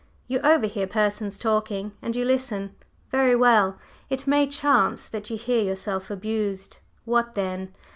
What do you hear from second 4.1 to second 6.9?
may chance that you hear yourself abused.